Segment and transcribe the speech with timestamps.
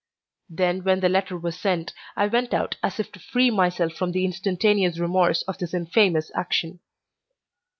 [0.49, 4.13] Then when the letter was sent I went out as if to free myself from
[4.13, 6.79] the instantaneous remorse of this infamous action.